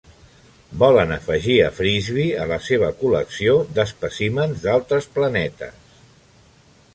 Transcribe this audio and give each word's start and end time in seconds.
Volen 0.83 1.11
afegir 1.15 1.57
a 1.65 1.67
Frisby 1.79 2.25
a 2.45 2.47
la 2.53 2.57
seva 2.69 2.89
col·lecció 3.03 3.53
d'espècimens 3.77 4.65
d'altres 4.65 5.11
planetes. 5.19 5.79